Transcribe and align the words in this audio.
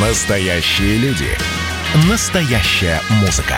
Настоящие 0.00 0.96
люди. 0.98 1.26
Настоящая 2.08 3.00
музыка. 3.20 3.56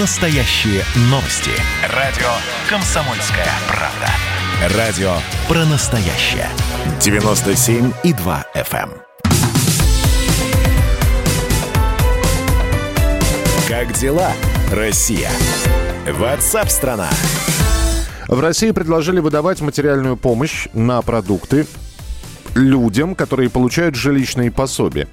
Настоящие 0.00 0.82
новости. 1.02 1.52
Радио 1.94 2.26
«Комсомольская 2.68 3.46
правда». 3.68 4.76
Радио 4.76 5.12
про 5.46 5.64
настоящее. 5.66 6.48
97,2 6.98 8.44
FM. 8.56 8.90
эм. 8.90 8.92
Как 13.68 13.92
дела, 13.92 14.32
Россия? 14.72 15.30
Ватсап-страна! 16.10 17.08
В 18.26 18.40
России 18.40 18.72
предложили 18.72 19.20
выдавать 19.20 19.60
материальную 19.60 20.16
помощь 20.16 20.66
на 20.72 21.00
продукты 21.02 21.68
людям, 22.58 23.14
которые 23.14 23.50
получают 23.50 23.94
жилищные 23.94 24.50
пособия, 24.50 25.08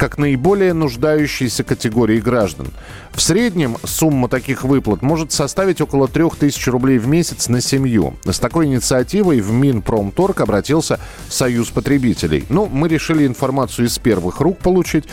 как 0.00 0.16
наиболее 0.16 0.72
нуждающиеся 0.72 1.62
категории 1.62 2.20
граждан. 2.20 2.68
В 3.12 3.20
среднем 3.20 3.76
сумма 3.84 4.30
таких 4.30 4.64
выплат 4.64 5.02
может 5.02 5.30
составить 5.30 5.82
около 5.82 6.08
3000 6.08 6.70
рублей 6.70 6.96
в 6.96 7.06
месяц 7.06 7.50
на 7.50 7.60
семью. 7.60 8.14
С 8.24 8.38
такой 8.38 8.64
инициативой 8.64 9.42
в 9.42 9.52
Минпромторг 9.52 10.40
обратился 10.40 10.98
Союз 11.28 11.68
потребителей. 11.68 12.46
Ну, 12.48 12.64
мы 12.64 12.88
решили 12.88 13.26
информацию 13.26 13.88
из 13.88 13.98
первых 13.98 14.40
рук 14.40 14.60
получить. 14.60 15.04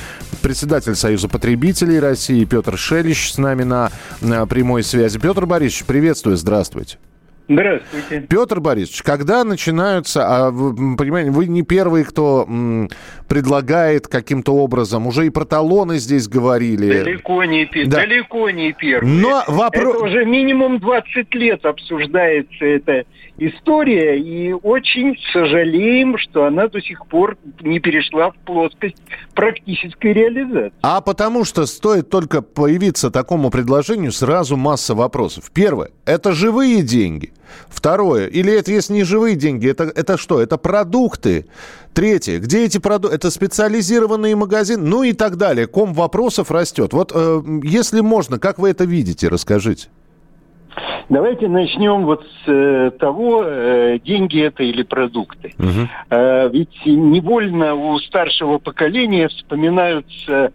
Председатель 0.42 0.96
Союза 0.96 1.28
потребителей 1.28 2.00
России 2.00 2.46
Петр 2.46 2.78
Шелищ 2.78 3.34
с 3.34 3.38
нами 3.38 3.64
на, 3.64 3.92
на 4.22 4.46
прямой 4.48 4.84
связи. 4.84 5.20
Петр 5.20 5.46
Борисович, 5.46 5.84
приветствую, 5.84 6.38
здравствуйте. 6.38 6.98
Здравствуйте. 7.50 8.26
Петр 8.30 8.60
Борисович, 8.60 9.04
когда 9.04 9.44
начинаются, 9.46 10.26
а 10.28 10.52
вы 10.52 10.96
понимаете, 10.98 11.32
вы 11.32 11.48
не 11.48 11.62
первый, 11.62 12.04
кто 12.04 12.46
м, 12.48 12.90
предлагает 13.30 14.08
каким-то 14.08 14.54
образом, 14.56 15.08
уже 15.08 15.28
и 15.28 15.30
про 15.30 15.46
талоны 15.46 15.98
здесь 15.98 16.28
говорили. 16.28 17.04
Далеко 17.04 17.44
не, 17.46 17.66
Да. 17.86 17.98
далеко 18.02 18.50
не 18.50 18.74
первый. 18.74 19.08
Но 19.10 19.44
вопрос... 19.48 19.96
Это 19.96 20.04
уже 20.06 20.26
минимум 20.26 20.80
20 20.80 21.34
лет 21.36 21.66
обсуждается 21.66 22.66
эта 22.66 23.06
история, 23.38 24.20
и 24.20 24.52
очень 24.52 25.16
сожалеем, 25.32 26.18
что 26.18 26.46
она 26.46 26.68
до 26.68 26.82
сих 26.82 27.06
пор 27.08 27.38
не 27.62 27.80
перешла 27.80 28.32
в 28.32 28.36
плоскость 28.46 28.98
практической 29.36 30.12
реализации. 30.12 30.74
А 30.82 31.02
потому 31.02 31.46
что 31.46 31.66
стоит 31.66 32.10
только 32.10 32.42
появиться 32.42 33.12
такому 33.12 33.52
предложению, 33.52 34.12
сразу 34.12 34.58
масса 34.58 34.96
вопросов. 34.96 35.52
Первое, 35.54 35.92
это 36.06 36.32
живые 36.34 36.82
деньги. 36.82 37.32
Второе, 37.70 38.28
или 38.28 38.54
это 38.54 38.72
если 38.72 38.94
не 38.94 39.04
живые 39.04 39.36
деньги, 39.36 39.70
это, 39.70 39.84
это 39.84 40.18
что? 40.18 40.42
Это 40.42 40.58
продукты. 40.58 41.48
Третье, 41.94 42.40
где 42.40 42.66
эти 42.66 42.78
продукты? 42.78 43.16
Это 43.16 43.32
специализированные 43.32 44.36
магазины, 44.36 44.84
ну 44.84 45.04
и 45.04 45.14
так 45.14 45.38
далее. 45.38 45.68
Ком 45.68 45.94
вопросов 45.94 46.52
растет. 46.52 46.94
Вот 46.94 47.12
э, 47.14 47.42
если 47.64 48.02
можно, 48.02 48.40
как 48.40 48.60
вы 48.60 48.70
это 48.70 48.84
видите, 48.84 49.28
расскажите. 49.28 49.88
Давайте 51.10 51.48
начнем 51.48 52.06
вот 52.06 52.24
с 52.24 52.50
э, 52.52 52.92
того, 53.00 53.44
э, 53.46 54.00
деньги 54.04 54.42
это 54.42 54.64
или 54.64 54.84
продукты. 54.84 55.54
Э, 56.10 56.50
ведь 56.50 56.86
невольно 56.86 57.76
у 57.76 57.98
старшего 58.00 58.58
поколения 58.58 59.30
вспоминаются, 59.30 60.32
э, 60.32 60.50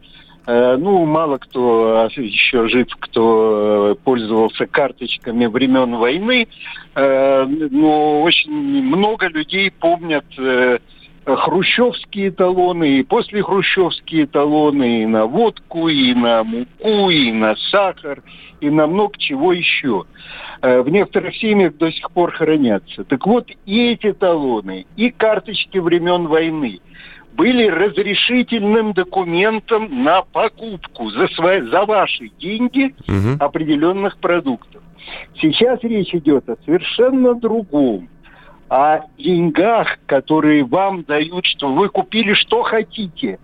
ну, 0.46 1.04
мало 1.04 1.38
кто 1.38 2.08
еще 2.16 2.68
жив, 2.68 2.88
кто 2.98 3.92
э, 3.92 3.94
пользовался 4.02 4.66
карточками 4.66 5.46
времен 5.46 5.96
войны, 5.96 6.48
э, 6.94 7.44
но 7.70 8.22
очень 8.22 8.50
много 8.50 9.28
людей 9.28 9.70
помнят 9.70 10.24
э, 10.38 10.78
хрущевские 11.24 12.32
талоны 12.32 12.98
и 12.98 13.02
после 13.04 13.42
хрущевские 13.42 14.26
талоны 14.26 15.02
и 15.02 15.06
на 15.06 15.26
водку, 15.26 15.88
и 15.88 16.12
на 16.14 16.42
муку, 16.42 17.10
и 17.10 17.30
на 17.30 17.54
сахар, 17.70 18.22
и 18.60 18.70
на 18.70 18.86
много 18.86 19.16
чего 19.18 19.52
еще. 19.52 20.04
Э, 20.60 20.82
В 20.82 20.88
некоторых 20.88 21.36
семьях 21.36 21.76
до 21.76 21.92
сих 21.92 22.10
пор 22.10 22.32
хранятся. 22.32 23.04
Так 23.04 23.26
вот, 23.26 23.48
и 23.66 23.92
эти 23.92 24.12
талоны, 24.12 24.86
и 24.96 25.10
карточки 25.10 25.78
времен 25.78 26.26
войны 26.26 26.80
были 27.32 27.66
разрешительным 27.66 28.92
документом 28.92 30.04
на 30.04 30.22
покупку 30.22 31.10
за, 31.10 31.28
свои, 31.28 31.62
за 31.62 31.84
ваши 31.84 32.30
деньги 32.38 32.94
Мгм. 33.06 33.36
определенных 33.40 34.18
продуктов. 34.18 34.82
Сейчас 35.40 35.80
речь 35.82 36.14
идет 36.14 36.48
о 36.48 36.56
совершенно 36.64 37.34
другом. 37.34 38.08
О 38.68 39.00
деньгах, 39.18 39.98
которые 40.06 40.64
вам 40.64 41.02
дают, 41.02 41.44
что 41.44 41.72
вы 41.72 41.88
купили 41.88 42.34
что 42.34 42.62
хотите, 42.62 43.38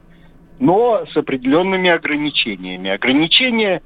но 0.59 1.05
с 1.13 1.17
определенными 1.17 1.91
ограничениями. 1.91 2.91
Ограничения, 2.91 3.83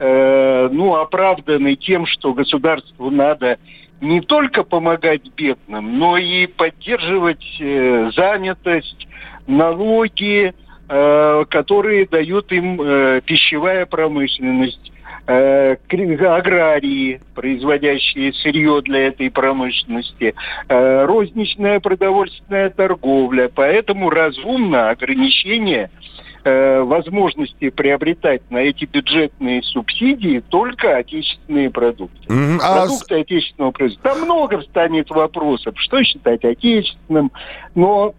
э, 0.00 0.68
ну, 0.72 0.96
оправданы 0.96 1.76
тем, 1.76 2.06
что 2.06 2.34
государству 2.34 3.10
надо 3.10 3.58
не 4.00 4.22
только 4.22 4.64
помогать 4.64 5.22
бедным, 5.36 5.98
но 5.98 6.16
и 6.16 6.46
поддерживать 6.46 7.44
э, 7.60 8.10
занятость, 8.16 9.06
налоги, 9.46 10.54
э, 10.88 11.44
которые 11.48 12.06
дают 12.06 12.50
им 12.50 12.80
э, 12.80 13.20
пищевая 13.24 13.84
промышленность, 13.84 14.90
э, 15.26 15.76
аграрии, 15.92 17.20
производящие 17.34 18.32
сырье 18.32 18.80
для 18.82 19.08
этой 19.08 19.30
промышленности, 19.30 20.34
э, 20.68 21.04
розничная 21.04 21.78
продовольственная 21.80 22.70
торговля. 22.70 23.50
Поэтому 23.54 24.08
разумно 24.08 24.88
ограничение 24.88 25.90
э, 25.90 26.29
возможности 26.44 27.70
приобретать 27.70 28.42
на 28.50 28.58
эти 28.58 28.84
бюджетные 28.86 29.62
субсидии 29.62 30.42
только 30.48 30.96
отечественные 30.96 31.70
продукты. 31.70 32.18
А 32.28 32.86
с- 32.86 32.88
Продукты 32.88 33.20
отечественного 33.20 33.70
производства. 33.72 34.10
Там 34.12 34.22
много 34.22 34.62
станет 34.62 35.10
вопросов, 35.10 35.74
что 35.76 36.02
считать 36.02 36.44
отечественным, 36.44 37.30
но 37.74 38.14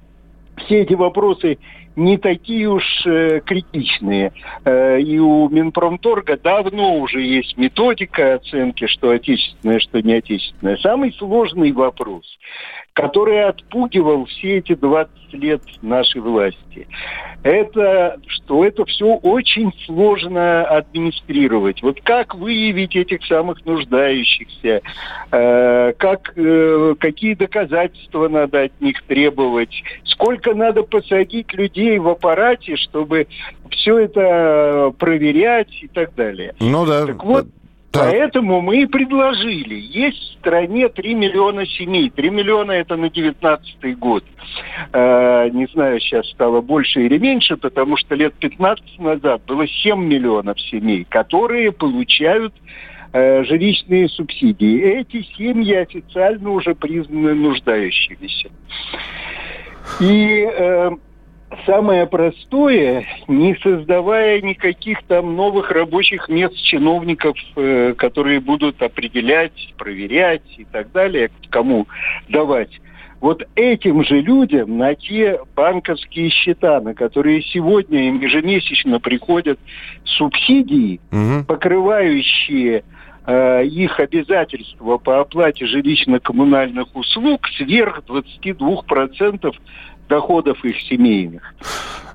все 0.57 0.81
эти 0.81 0.93
вопросы 0.93 1.57
не 1.95 2.17
такие 2.17 2.69
уж 2.69 2.83
э, 3.05 3.41
критичные. 3.45 4.33
Э, 4.65 4.99
и 4.99 5.19
у 5.19 5.49
Минпромторга 5.49 6.37
давно 6.37 6.97
уже 6.97 7.21
есть 7.21 7.57
методика 7.57 8.35
оценки, 8.35 8.87
что 8.87 9.11
отечественное, 9.11 9.79
что 9.79 10.01
не 10.01 10.13
отечественное. 10.13 10.77
Самый 10.77 11.13
сложный 11.13 11.71
вопрос, 11.71 12.25
который 12.93 13.43
отпугивал 13.43 14.25
все 14.25 14.57
эти 14.57 14.75
20 14.75 15.33
лет 15.33 15.61
нашей 15.81 16.21
власти, 16.21 16.87
это 17.43 18.19
что 18.27 18.63
это 18.65 18.85
все 18.85 19.15
очень 19.15 19.71
сложно 19.85 20.63
администрировать. 20.63 21.81
Вот 21.81 21.99
как 22.01 22.35
выявить 22.35 22.95
этих 22.95 23.25
самых 23.25 23.65
нуждающихся, 23.65 24.81
э, 25.31 25.93
как, 25.97 26.33
э, 26.35 26.95
какие 26.99 27.33
доказательства 27.33 28.27
надо 28.27 28.63
от 28.63 28.81
них 28.81 29.01
требовать, 29.03 29.83
сколько 30.03 30.53
надо 30.53 30.83
посадить 30.83 31.53
людей 31.53 31.80
в 31.99 32.07
аппарате, 32.07 32.75
чтобы 32.75 33.27
все 33.69 33.99
это 33.99 34.93
проверять 34.97 35.71
и 35.81 35.87
так 35.87 36.13
далее. 36.15 36.53
Ну 36.59 36.85
да. 36.85 37.05
Так 37.05 37.23
вот, 37.23 37.47
Так. 37.91 38.09
Поэтому 38.09 38.61
мы 38.61 38.83
и 38.83 38.85
предложили. 38.85 39.75
Есть 39.75 40.17
в 40.17 40.39
стране 40.39 40.87
3 40.87 41.13
миллиона 41.13 41.65
семей. 41.65 42.09
3 42.09 42.29
миллиона 42.29 42.71
это 42.71 42.95
на 42.95 43.09
19 43.09 43.99
год. 43.99 44.23
Э, 44.93 45.49
не 45.49 45.67
знаю, 45.67 45.99
сейчас 45.99 46.29
стало 46.29 46.61
больше 46.61 47.01
или 47.01 47.17
меньше, 47.17 47.57
потому 47.57 47.97
что 47.97 48.15
лет 48.15 48.33
15 48.35 48.99
назад 48.99 49.41
было 49.45 49.67
7 49.67 50.01
миллионов 50.05 50.57
семей, 50.61 51.03
которые 51.03 51.73
получают 51.73 52.53
э, 53.11 53.43
жилищные 53.43 54.07
субсидии. 54.07 54.81
Эти 54.81 55.23
семьи 55.35 55.73
официально 55.73 56.49
уже 56.49 56.73
признаны 56.75 57.33
нуждающимися. 57.33 58.51
И 59.99 60.47
э, 60.49 60.91
самое 61.65 62.07
простое, 62.07 63.05
не 63.27 63.55
создавая 63.55 64.41
никаких 64.41 65.03
там 65.03 65.35
новых 65.35 65.71
рабочих 65.71 66.29
мест 66.29 66.55
чиновников, 66.55 67.35
э, 67.55 67.93
которые 67.97 68.39
будут 68.39 68.81
определять, 68.81 69.73
проверять 69.77 70.43
и 70.57 70.65
так 70.65 70.91
далее, 70.91 71.29
кому 71.49 71.87
давать. 72.29 72.79
Вот 73.19 73.43
этим 73.55 74.03
же 74.03 74.19
людям 74.19 74.79
на 74.79 74.95
те 74.95 75.39
банковские 75.55 76.29
счета, 76.29 76.81
на 76.81 76.95
которые 76.95 77.43
сегодня 77.43 78.07
им 78.07 78.19
ежемесячно 78.19 78.99
приходят 78.99 79.59
субсидии, 80.05 80.99
Мгм. 81.11 81.45
покрывающие 81.45 82.83
э, 83.27 83.65
их 83.65 83.99
обязательства 83.99 84.97
по 84.97 85.19
оплате 85.19 85.65
жилищно-коммунальных 85.65 86.87
услуг 86.95 87.47
сверх 87.55 88.01
22% 88.07 89.53
доходов 90.11 90.63
их 90.65 90.79
семейных. 90.81 91.41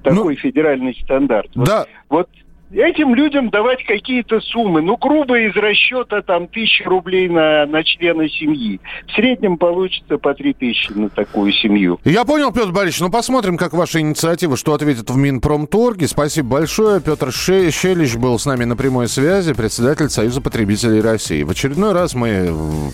Такой 0.02 0.36
федеральный 0.36 0.94
стандарт. 1.02 1.50
Вот, 1.54 1.66
Да, 1.66 1.86
вот 2.10 2.28
этим 2.70 3.14
людям 3.14 3.48
давать 3.48 3.84
какие-то 3.84 4.40
суммы. 4.40 4.82
Ну, 4.82 4.96
грубо 4.96 5.38
из 5.38 5.56
расчета 5.56 6.20
там 6.20 6.46
тысячи 6.46 6.82
рублей 6.82 7.28
на, 7.28 7.64
на 7.66 7.82
члена 7.82 8.28
семьи. 8.28 8.80
В 9.08 9.12
среднем 9.12 9.56
получится 9.56 10.18
по 10.18 10.34
три 10.34 10.52
тысячи 10.52 10.92
на 10.92 11.08
такую 11.08 11.52
семью. 11.52 11.98
Я 12.04 12.24
понял, 12.24 12.52
Петр 12.52 12.70
Борисович. 12.70 13.00
Ну, 13.00 13.10
посмотрим, 13.10 13.56
как 13.56 13.72
ваша 13.72 14.00
инициатива, 14.00 14.56
что 14.56 14.74
ответит 14.74 15.08
в 15.08 15.16
Минпромторге. 15.16 16.06
Спасибо 16.06 16.48
большое. 16.48 17.00
Петр 17.00 17.32
Щелич 17.32 18.16
был 18.16 18.38
с 18.38 18.46
нами 18.46 18.64
на 18.64 18.76
прямой 18.76 19.08
связи, 19.08 19.54
председатель 19.54 20.10
Союза 20.10 20.42
потребителей 20.42 21.00
России. 21.00 21.42
В 21.42 21.50
очередной 21.50 21.92
раз 21.92 22.14
мы 22.14 22.92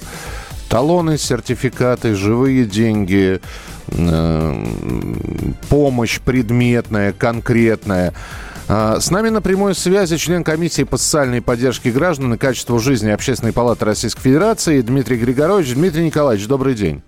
талоны, 0.72 1.18
сертификаты, 1.18 2.14
живые 2.14 2.64
деньги, 2.64 3.42
э, 3.88 4.64
помощь 5.68 6.18
предметная, 6.18 7.12
конкретная. 7.12 8.14
А, 8.68 8.98
с 8.98 9.10
нами 9.10 9.28
на 9.28 9.42
прямой 9.42 9.74
связи 9.74 10.16
член 10.16 10.42
комиссии 10.42 10.84
по 10.84 10.96
социальной 10.96 11.42
поддержке 11.42 11.90
граждан 11.90 12.32
и 12.32 12.38
качеству 12.38 12.78
жизни 12.78 13.10
Общественной 13.10 13.52
палаты 13.52 13.84
Российской 13.84 14.22
Федерации 14.22 14.80
Дмитрий 14.80 15.18
Григорович. 15.18 15.74
Дмитрий 15.74 16.06
Николаевич, 16.06 16.46
добрый 16.46 16.74
день. 16.74 17.02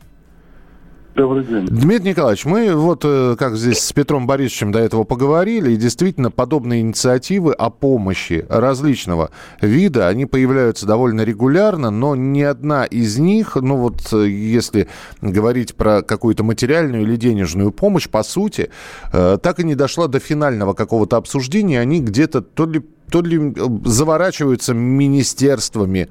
Добрый 1.15 1.45
день. 1.45 1.67
Дмитрий 1.67 2.11
Николаевич, 2.11 2.45
мы 2.45 2.75
вот 2.75 3.03
э, 3.05 3.37
как 3.39 3.55
здесь 3.57 3.79
с 3.79 3.93
Петром 3.93 4.27
Борисовичем 4.27 4.73
до 4.73 4.81
этого 4.81 5.05
поговорили, 5.05 5.71
и 5.71 5.77
действительно 5.77 6.33
подобные 6.33 6.81
инициативы 6.81 7.53
о 7.53 7.71
помощи 7.71 8.45
различного 8.49 9.31
вида, 9.61 10.09
они 10.09 10.27
появляются 10.27 10.87
довольно 10.87 11.21
регулярно, 11.21 11.91
но 11.91 12.17
ни 12.17 12.43
одна 12.43 12.85
из 12.85 13.17
них, 13.19 13.55
ну 13.55 13.77
вот 13.77 14.13
э, 14.13 14.27
если 14.27 14.89
говорить 15.21 15.77
про 15.77 16.03
какую-то 16.03 16.43
материальную 16.43 17.05
или 17.05 17.15
денежную 17.15 17.71
помощь, 17.71 18.09
по 18.09 18.25
сути, 18.25 18.71
э, 19.13 19.39
так 19.41 19.61
и 19.61 19.65
не 19.65 19.77
дошла 19.77 20.09
до 20.09 20.19
финального 20.19 20.73
какого-то 20.73 21.17
обсуждения, 21.17 21.79
они 21.79 22.01
где-то 22.01 22.43
то 22.43 22.67
ли 22.67 22.83
то 23.11 23.23
ли 23.23 23.55
заворачиваются 23.85 24.75
министерствами, 24.75 26.09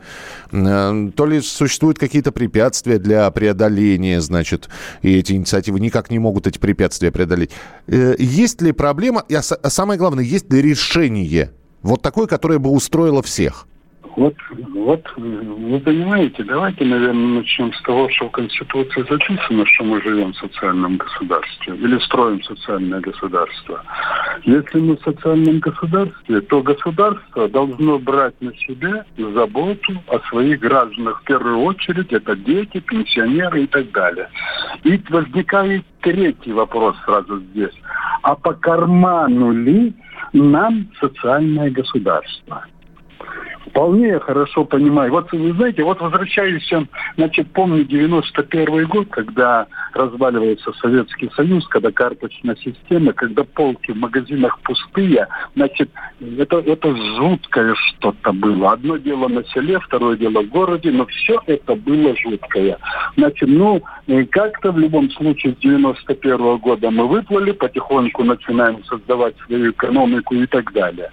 э, 0.52 1.12
то 1.16 1.26
ли 1.26 1.42
существуют 1.42 2.00
какие-то 2.00 2.32
препятствия 2.32 3.00
для 3.00 3.30
преодоления, 3.32 4.22
значит, 4.22 4.70
и 5.02 5.18
эти 5.18 5.34
инициативы 5.34 5.80
никак 5.80 6.10
не 6.10 6.20
могут 6.20 6.48
эти 6.48 6.58
препятствия 6.58 7.12
преодолеть. 7.12 7.52
Э, 7.88 8.16
есть 8.18 8.62
ли 8.62 8.72
проблема, 8.72 9.24
а 9.30 9.70
самое 9.70 9.98
главное, 9.98 10.24
есть 10.24 10.52
ли 10.52 10.62
решение, 10.62 11.52
вот 11.82 12.02
такое, 12.02 12.28
которое 12.28 12.60
бы 12.60 12.70
устроило 12.70 13.22
всех? 13.22 13.68
Вот, 14.16 14.36
вот, 14.76 15.04
вы 15.18 15.80
понимаете, 15.80 16.44
давайте, 16.44 16.86
наверное, 16.86 17.40
начнем 17.40 17.74
с 17.74 17.82
того, 17.82 18.08
что 18.10 18.28
в 18.28 18.32
Конституции 18.32 19.06
записано, 19.10 19.66
что 19.66 19.84
мы 19.84 20.02
живем 20.02 20.34
в 20.34 20.38
социальном 20.38 20.98
государстве 20.98 21.76
или 21.76 21.98
строим 22.00 22.42
социальное 22.44 23.00
государство. 23.00 23.84
Если 24.44 24.80
мы 24.80 24.98
в 24.98 25.02
социальном 25.04 25.60
государстве, 25.60 26.42
то 26.42 26.62
государство 26.62 27.48
должно 27.50 27.98
брать 27.98 28.40
на 28.40 28.54
себя 28.58 29.04
заботу 29.18 29.94
о 30.08 30.20
своих 30.30 30.60
гражданах. 30.60 31.22
В 31.22 31.26
первую 31.26 31.62
очередь 31.62 32.14
это 32.14 32.36
дети, 32.36 32.80
пенсионеры 32.82 33.64
и 33.64 33.68
так 33.68 33.92
далее. 33.92 34.30
И 34.84 35.02
возникает 35.10 35.86
третий 36.02 36.54
вопрос 36.54 36.96
сразу 37.06 37.40
здесь. 37.40 37.74
А 38.22 38.36
по 38.36 38.54
карману 38.54 39.54
ли 39.54 39.94
нам 40.34 40.88
социальное 41.00 41.72
государство? 41.72 42.64
Вполне 43.68 44.20
хорошо 44.20 44.66
понимаю. 44.66 45.12
Вот 45.12 45.32
вы 45.32 45.54
знаете, 45.54 45.84
вот 45.84 46.00
возвращаюсь, 46.02 46.72
значит, 47.16 47.52
помню 47.52 47.84
91 47.84 48.88
год, 48.88 49.08
когда 49.10 49.68
разваливается 49.94 50.72
Советский 50.74 51.30
Союз, 51.36 51.68
когда 51.68 51.92
карточная 51.92 52.56
система, 52.56 53.14
когда 53.14 53.44
полки 53.44 53.92
в 53.92 53.98
магазинах 53.98 54.60
пустые, 54.62 55.28
значит, 55.56 55.90
это, 56.38 56.60
это 56.60 56.96
жуткое 56.96 57.76
что-то 57.76 58.34
было. 58.34 58.74
Одно 58.74 58.98
дело 58.98 59.28
на 59.28 59.44
селе, 59.46 59.80
второе 59.80 60.18
дело 60.18 60.42
в 60.42 60.50
городе, 60.50 60.92
но 60.92 61.06
все 61.06 61.42
это 61.48 61.76
было 61.76 62.16
жуткое. 62.18 62.78
Значит, 63.18 63.50
ну, 63.50 63.82
как-то 64.32 64.72
в 64.72 64.80
любом 64.80 65.10
случае 65.12 65.54
с 65.54 65.58
91 65.58 66.58
года 66.58 66.90
мы 66.92 67.08
выплыли, 67.08 67.52
потихоньку 67.52 68.24
начинаем 68.24 68.84
создавать 68.86 69.36
свою 69.46 69.72
экономику 69.72 70.36
и 70.36 70.46
так 70.48 70.72
далее 70.74 71.10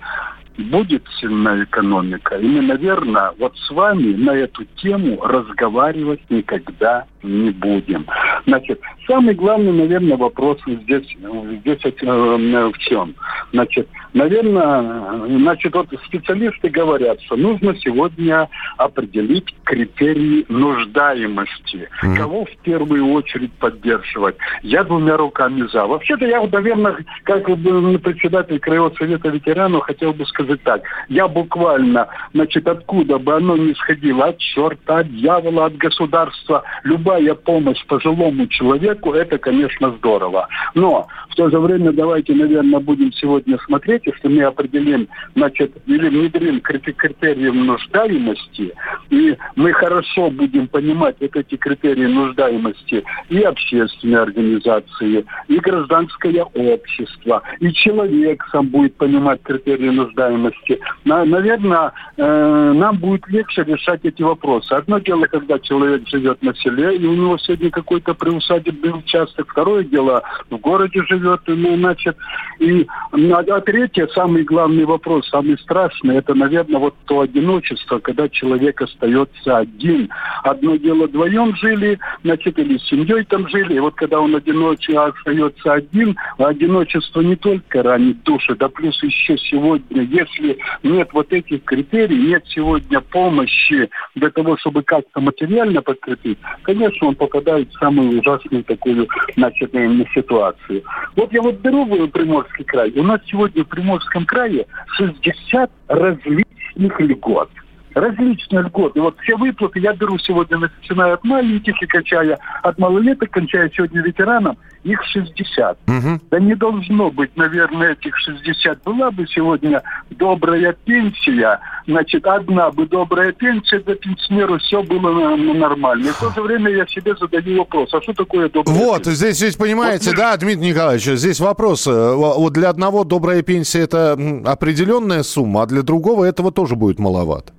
будет 0.65 1.05
сильная 1.21 1.65
экономика. 1.65 2.37
И 2.37 2.47
мы, 2.47 2.63
наверное, 2.63 3.33
вот 3.39 3.57
с 3.57 3.71
вами 3.71 4.15
на 4.15 4.33
эту 4.33 4.65
тему 4.77 5.21
разговаривать 5.23 6.21
никогда 6.31 7.07
не 7.23 7.51
будем. 7.51 8.07
Значит, 8.47 8.81
самый 9.07 9.35
главный, 9.35 9.73
наверное, 9.73 10.17
вопрос 10.17 10.59
здесь, 10.67 11.17
здесь 11.61 11.79
э, 11.85 12.71
в 12.73 12.79
чем? 12.79 13.15
Значит, 13.53 13.89
наверное, 14.13 15.27
значит, 15.39 15.75
вот 15.75 15.89
специалисты 16.07 16.69
говорят, 16.69 17.21
что 17.23 17.37
нужно 17.37 17.75
сегодня 17.77 18.49
определить 18.77 19.55
критерии 19.65 20.45
нуждаемости. 20.49 21.89
Mm-hmm. 22.03 22.17
Кого 22.17 22.45
в 22.45 22.57
первую 22.63 23.13
очередь 23.13 23.53
поддерживать? 23.55 24.37
Я 24.63 24.85
двумя 24.85 25.17
руками 25.17 25.67
за. 25.73 25.87
Вообще-то 25.87 26.27
я, 26.27 26.41
наверное, 26.47 27.05
как 27.25 27.45
председатель 27.47 28.59
Краевого 28.59 28.95
совета 28.97 29.29
ветеранов, 29.29 29.85
хотел 29.85 30.13
бы 30.13 30.27
сказать 30.27 30.63
так. 30.63 30.83
Я 31.09 31.29
буквально, 31.29 32.09
значит, 32.33 32.67
откуда 32.67 33.19
бы 33.19 33.37
оно 33.37 33.57
ни 33.57 33.73
сходило, 33.75 34.27
от 34.27 34.39
черта, 34.39 34.99
от 34.99 35.09
дьявола, 35.09 35.67
от 35.67 35.77
государства, 35.77 36.63
любая 36.85 37.35
помощь 37.35 37.85
пожилому 37.87 38.30
человеку, 38.49 39.13
это, 39.13 39.39
конечно, 39.39 39.91
здорово. 39.93 40.49
Но 40.75 41.09
в 41.31 41.35
то 41.37 41.49
же 41.49 41.59
время 41.59 41.93
давайте, 41.93 42.35
наверное, 42.35 42.81
будем 42.81 43.13
сегодня 43.13 43.59
смотреть, 43.65 44.07
если 44.07 44.29
мы 44.29 44.43
определим, 44.43 45.09
значит, 45.35 45.73
или 45.87 46.09
внедрим 46.09 46.61
критерии 46.61 47.51
нуждаемости, 47.51 48.73
и 49.11 49.37
мы 49.57 49.73
хорошо 49.73 50.31
будем 50.31 50.67
понимать 50.67 51.17
вот 51.21 51.37
эти 51.37 51.57
критерии 51.57 52.07
нуждаемости 52.07 53.05
и 53.29 53.41
общественные 53.41 54.21
организации, 54.21 55.25
и 55.49 55.59
гражданское 55.59 56.43
общество, 56.43 57.43
и 57.61 57.73
человек 57.73 58.45
сам 58.51 58.67
будет 58.67 58.97
понимать 58.97 59.43
критерии 59.43 59.91
нуждаемости. 59.91 60.81
Наверное, 61.05 61.93
э, 62.17 62.73
нам 62.75 62.99
будет 62.99 63.27
легче 63.29 63.63
решать 63.63 64.01
эти 64.05 64.23
вопросы. 64.23 64.73
Одно 64.73 64.99
дело, 64.99 65.27
когда 65.27 65.59
человек 65.61 66.09
живет 66.09 66.43
на 66.43 66.55
селе, 66.57 66.97
и 66.97 67.07
у 67.07 67.15
него 67.15 67.39
сегодня 67.39 67.71
какой-то 67.71 68.15
приусадебный 68.15 68.99
участок. 68.99 69.49
Второе 69.51 69.85
дело, 69.85 70.23
в 70.51 70.57
городе 70.57 71.03
живет, 71.05 71.20
ну, 71.47 71.77
значит. 71.77 72.17
И, 72.59 72.87
а 73.13 73.61
третье, 73.61 74.07
самый 74.09 74.45
главный 74.45 74.85
вопрос, 74.85 75.29
самый 75.29 75.59
страшный, 75.59 76.17
это, 76.17 76.35
наверное, 76.35 76.79
вот 76.79 76.95
то 77.07 77.21
одиночество, 77.21 77.99
когда 77.99 78.29
человек 78.29 78.83
остается 78.83 79.59
один. 79.59 80.11
Одно 80.43 80.77
дело 80.77 81.07
вдвоем 81.07 81.55
жили, 81.57 81.99
значит, 82.23 82.59
или 82.59 82.79
с 82.79 82.89
семьей 82.89 83.25
там 83.25 83.49
жили, 83.49 83.75
и 83.75 83.81
вот 83.81 83.95
когда 83.95 84.21
он 84.21 84.35
одиноче 84.37 84.99
остается 84.99 85.73
один, 85.73 86.17
одиночество 86.39 87.21
не 87.21 87.37
только 87.37 87.83
ранит 87.83 88.23
души, 88.23 88.55
да 88.57 88.69
плюс 88.69 89.03
еще 89.03 89.37
сегодня, 89.39 90.03
если 90.03 90.59
нет 90.83 91.09
вот 91.13 91.33
этих 91.33 91.65
критерий, 91.65 92.29
нет 92.29 92.45
сегодня 92.47 93.01
помощи 93.01 93.89
для 94.15 94.31
того, 94.31 94.57
чтобы 94.59 94.83
как-то 94.83 95.21
материально 95.21 95.83
подкрепить, 95.83 96.39
конечно, 96.63 97.09
он 97.09 97.15
попадает 97.15 97.71
в 97.71 97.79
самую 97.79 98.21
ужасную 98.21 98.65
такую, 98.65 99.09
значит, 99.37 99.73
ситуацию. 100.15 100.83
Вот 101.17 101.33
я 101.33 101.43
вот 101.43 101.57
беру 101.57 101.85
Приморский 102.09 102.65
край, 102.65 102.93
у 102.97 103.03
нас 103.03 103.21
сегодня 103.27 103.65
в 103.65 103.69
Приморском 103.69 104.27
крае 104.27 104.67
60 104.97 105.71
различных 105.89 107.01
льгот 107.01 107.51
различные 107.95 108.63
льготы. 108.63 109.01
Вот 109.01 109.17
все 109.21 109.37
выплаты 109.37 109.81
я 109.81 109.93
беру 109.93 110.19
сегодня, 110.19 110.59
начиная 110.59 111.15
от 111.15 111.25
маленьких 111.25 111.75
и 111.83 111.87
кончая 111.87 112.39
от 112.63 112.79
малолеток, 112.79 113.31
кончая 113.31 113.71
сегодня 113.75 114.03
ветеранам, 114.03 114.57
их 114.85 115.03
60. 115.05 115.79
Угу. 115.87 116.21
Да 116.31 116.41
не 116.41 116.55
должно 116.55 117.11
быть, 117.11 117.37
наверное, 117.37 117.93
этих 117.93 118.17
60. 118.17 118.83
Была 118.85 119.11
бы 119.11 119.27
сегодня 119.27 119.83
добрая 120.11 120.75
пенсия, 120.85 121.59
значит, 121.87 122.27
одна 122.27 122.71
бы 122.71 122.87
добрая 122.87 123.33
пенсия 123.33 123.81
для 123.81 123.95
пенсионера, 123.95 124.59
все 124.59 124.83
было 124.83 125.37
нормально. 125.37 126.09
И 126.09 126.11
в 126.11 126.19
то 126.19 126.31
же 126.31 126.41
время 126.43 126.71
я 126.71 126.87
себе 126.87 127.15
задаю 127.17 127.59
вопрос, 127.59 127.93
а 127.93 128.01
что 128.01 128.13
такое 128.15 128.49
добрая 128.49 128.77
вот, 128.77 129.05
пенсия? 129.05 129.17
Здесь, 129.17 129.37
здесь 129.37 129.57
понимаете, 129.57 130.11
вот, 130.11 130.17
да, 130.17 130.37
Дмитрий 130.37 130.71
Николаевич, 130.71 131.05
здесь 131.05 131.41
вопрос. 131.41 131.87
Э, 131.87 132.15
вот 132.15 132.53
для 132.53 132.71
одного 132.71 133.05
добрая 133.05 133.43
пенсия 133.43 133.81
это 133.81 134.13
определенная 134.47 135.23
сумма, 135.23 135.63
а 135.63 135.67
для 135.67 135.83
другого 135.83 136.25
этого 136.25 136.53
тоже 136.53 136.77
будет 136.77 136.99
маловато. 136.99 137.53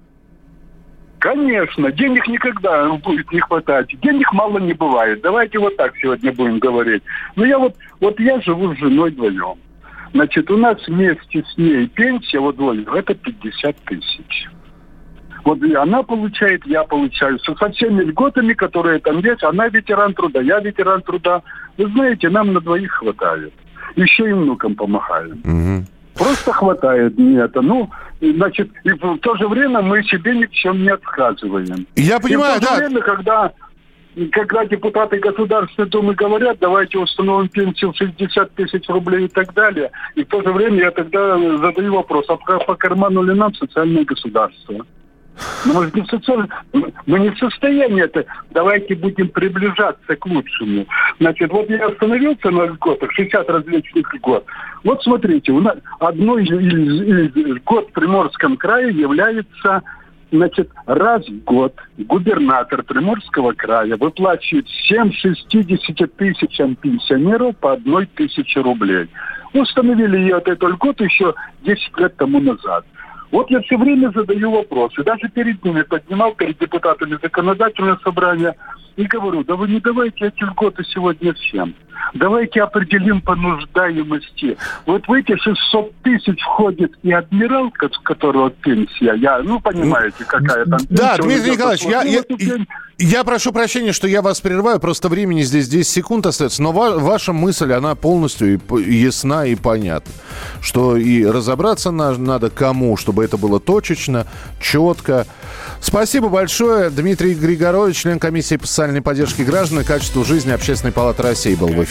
Конечно, 1.21 1.91
денег 1.91 2.27
никогда 2.27 2.89
будет 2.93 3.31
не 3.31 3.39
хватать. 3.41 3.87
Денег 4.01 4.33
мало 4.33 4.57
не 4.57 4.73
бывает. 4.73 5.21
Давайте 5.21 5.59
вот 5.59 5.77
так 5.77 5.95
сегодня 6.01 6.33
будем 6.33 6.57
говорить. 6.57 7.03
Но 7.35 7.45
я 7.45 7.59
вот, 7.59 7.75
вот 7.99 8.19
я 8.19 8.41
живу 8.41 8.73
с 8.73 8.79
женой 8.79 9.11
вдвоем. 9.11 9.59
Значит, 10.15 10.49
у 10.49 10.57
нас 10.57 10.77
вместе 10.87 11.43
с 11.43 11.57
ней 11.59 11.87
пенсия 11.89 12.39
вот 12.39 12.55
вдвоем, 12.55 12.91
это 12.91 13.13
50 13.13 13.75
тысяч. 13.85 14.47
Вот 15.43 15.61
и 15.61 15.75
она 15.75 16.01
получает, 16.01 16.65
я 16.65 16.83
получаю. 16.85 17.37
Со, 17.37 17.53
со 17.53 17.69
всеми 17.69 18.01
льготами, 18.01 18.53
которые 18.53 18.97
там 18.97 19.19
есть. 19.19 19.43
Она 19.43 19.67
ветеран 19.67 20.15
труда, 20.15 20.41
я 20.41 20.59
ветеран 20.59 21.03
труда. 21.03 21.43
Вы 21.77 21.87
знаете, 21.89 22.29
нам 22.29 22.51
на 22.51 22.61
двоих 22.61 22.93
хватает. 22.93 23.53
Еще 23.95 24.27
и 24.27 24.33
внукам 24.33 24.73
помогаем. 24.73 25.39
Угу. 25.43 25.85
Просто 26.23 26.53
хватает 26.53 27.17
мне 27.17 27.39
это. 27.39 27.61
Ну, 27.61 27.89
значит, 28.21 28.69
и 28.83 28.91
в 28.91 29.17
то 29.19 29.35
же 29.37 29.47
время 29.47 29.81
мы 29.81 30.03
себе 30.03 30.35
ни 30.35 30.45
в 30.45 30.51
чем 30.51 30.83
не 30.83 30.89
отказываем. 30.89 31.87
Я 31.95 32.19
понимаю, 32.19 32.55
и 32.55 32.57
в 32.59 32.61
то 32.61 32.69
да. 32.69 32.75
же 32.75 32.81
время, 32.85 33.01
когда 33.01 33.51
когда 34.33 34.65
депутаты 34.65 35.19
Государственной 35.19 35.87
Думы 35.87 36.13
говорят, 36.13 36.57
давайте 36.59 36.97
установим 36.97 37.47
пенсию 37.47 37.93
в 37.93 37.97
60 37.97 38.51
тысяч 38.55 38.87
рублей 38.89 39.25
и 39.25 39.27
так 39.29 39.53
далее, 39.53 39.89
и 40.15 40.23
в 40.23 40.27
то 40.27 40.41
же 40.41 40.51
время 40.51 40.79
я 40.79 40.91
тогда 40.91 41.37
задаю 41.57 41.95
вопрос, 41.95 42.25
а 42.27 42.35
по 42.35 42.75
карману 42.75 43.23
ли 43.23 43.33
нам 43.33 43.53
социальное 43.55 44.03
государство? 44.03 44.85
Ну, 45.65 45.73
может, 45.73 45.95
не 45.95 46.01
в 46.01 46.07
социальном... 46.07 46.49
Мы 47.05 47.19
не 47.19 47.29
в 47.29 47.37
состоянии 47.37 48.03
это... 48.03 48.25
Давайте 48.51 48.95
будем 48.95 49.29
приближаться 49.29 50.15
к 50.15 50.25
лучшему. 50.25 50.85
Значит, 51.19 51.51
вот 51.51 51.69
я 51.69 51.87
остановился 51.87 52.49
на 52.49 52.65
льготах, 52.65 53.11
60 53.11 53.49
различных 53.49 54.13
льгот. 54.13 54.45
Вот 54.83 55.03
смотрите, 55.03 55.51
у 55.51 55.59
нас 55.59 55.77
одной 55.99 56.43
из, 56.43 57.35
льгот 57.35 57.89
в 57.89 57.91
Приморском 57.93 58.57
крае 58.57 58.89
является 58.89 59.83
Значит, 60.31 60.69
раз 60.85 61.27
в 61.27 61.43
год 61.43 61.75
губернатор 61.97 62.83
Приморского 62.83 63.51
края 63.51 63.97
выплачивает 63.97 64.65
всем 64.67 65.11
60 65.11 66.15
тысячам 66.15 66.75
пенсионеров 66.75 67.57
по 67.57 67.73
одной 67.73 68.05
тысяче 68.05 68.61
рублей. 68.61 69.09
Установили 69.53 70.17
ее 70.19 70.41
эту 70.43 70.69
льготу 70.69 71.03
еще 71.03 71.35
10 71.63 71.97
лет 71.97 72.15
тому 72.15 72.39
назад. 72.39 72.85
Вот 73.31 73.49
я 73.49 73.61
все 73.61 73.77
время 73.77 74.11
задаю 74.13 74.51
вопросы. 74.51 75.03
Даже 75.03 75.29
перед 75.29 75.63
ними 75.63 75.83
поднимал, 75.83 76.33
перед 76.35 76.57
депутатами 76.57 77.17
законодательного 77.21 77.99
собрания, 78.03 78.55
и 78.97 79.05
говорю, 79.05 79.43
да 79.43 79.55
вы 79.55 79.69
не 79.69 79.79
давайте 79.79 80.27
эти 80.27 80.43
льготы 80.43 80.83
сегодня 80.83 81.33
всем. 81.33 81.73
Давайте 82.13 82.61
определим 82.61 83.21
по 83.21 83.35
нуждаемости. 83.35 84.57
Вот 84.85 85.07
в 85.07 85.13
эти 85.13 85.35
600 85.37 85.93
тысяч 86.03 86.41
входит 86.41 86.91
и 87.03 87.11
адмирал, 87.11 87.71
которого 88.03 88.49
пенсия. 88.49 89.13
Я, 89.17 89.39
ну, 89.39 89.59
понимаете, 89.59 90.23
какая 90.25 90.65
там 90.65 90.79
Да, 90.89 91.17
Дмитрий 91.17 91.51
Николаевич, 91.51 91.83
я, 91.85 92.03
я, 92.03 92.23
я 92.97 93.23
прошу 93.23 93.51
прощения, 93.51 93.93
что 93.93 94.07
я 94.07 94.21
вас 94.21 94.41
прерываю, 94.41 94.79
просто 94.79 95.09
времени 95.09 95.41
здесь 95.41 95.67
10 95.67 95.89
секунд 95.89 96.25
остается, 96.25 96.61
но 96.61 96.71
ва- 96.71 96.99
ваша 96.99 97.33
мысль, 97.33 97.71
она 97.73 97.95
полностью 97.95 98.59
ясна 98.85 99.45
и 99.45 99.55
понятна. 99.55 100.11
Что 100.61 100.97
и 100.97 101.25
разобраться 101.25 101.91
на- 101.91 102.17
надо 102.17 102.49
кому, 102.49 102.95
чтобы 102.97 103.23
это 103.23 103.37
было 103.37 103.59
точечно, 103.59 104.27
четко. 104.61 105.25
Спасибо 105.79 106.29
большое. 106.29 106.89
Дмитрий 106.89 107.33
Григорович, 107.33 107.97
член 107.97 108.19
комиссии 108.19 108.57
по 108.57 108.67
социальной 108.67 109.01
поддержке 109.01 109.43
граждан 109.43 109.79
и 109.81 109.83
качеству 109.83 110.23
жизни 110.23 110.51
Общественной 110.51 110.93
палаты 110.93 111.23
России 111.23 111.55
был 111.55 111.69
в 111.69 111.83
эфире. 111.83 111.90